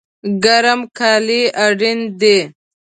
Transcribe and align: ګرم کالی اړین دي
ګرم 0.43 0.81
کالی 0.97 1.41
اړین 1.65 1.99
دي 2.19 2.37